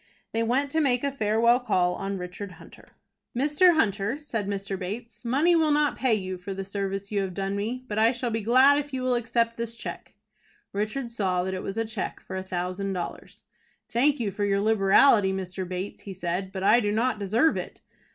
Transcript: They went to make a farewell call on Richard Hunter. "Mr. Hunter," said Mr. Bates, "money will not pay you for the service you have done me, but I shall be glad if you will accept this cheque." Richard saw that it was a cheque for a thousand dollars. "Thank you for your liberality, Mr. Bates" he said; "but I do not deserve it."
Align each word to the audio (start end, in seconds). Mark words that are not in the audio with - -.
They 0.31 0.41
went 0.41 0.71
to 0.71 0.81
make 0.81 1.03
a 1.03 1.11
farewell 1.11 1.59
call 1.59 1.93
on 1.93 2.17
Richard 2.17 2.53
Hunter. 2.53 2.85
"Mr. 3.37 3.75
Hunter," 3.75 4.19
said 4.19 4.47
Mr. 4.47 4.75
Bates, 4.75 5.23
"money 5.23 5.55
will 5.55 5.69
not 5.69 5.95
pay 5.95 6.15
you 6.15 6.39
for 6.39 6.55
the 6.55 6.65
service 6.65 7.11
you 7.11 7.21
have 7.21 7.35
done 7.35 7.55
me, 7.55 7.85
but 7.87 7.99
I 7.99 8.11
shall 8.11 8.31
be 8.31 8.41
glad 8.41 8.79
if 8.79 8.93
you 8.95 9.03
will 9.03 9.13
accept 9.13 9.57
this 9.57 9.75
cheque." 9.75 10.15
Richard 10.73 11.11
saw 11.11 11.43
that 11.43 11.53
it 11.53 11.61
was 11.61 11.77
a 11.77 11.85
cheque 11.85 12.19
for 12.19 12.35
a 12.35 12.41
thousand 12.41 12.93
dollars. 12.93 13.43
"Thank 13.89 14.19
you 14.19 14.31
for 14.31 14.43
your 14.43 14.59
liberality, 14.59 15.31
Mr. 15.31 15.69
Bates" 15.69 16.01
he 16.01 16.13
said; 16.13 16.51
"but 16.51 16.63
I 16.63 16.79
do 16.79 16.91
not 16.91 17.19
deserve 17.19 17.55
it." 17.55 17.81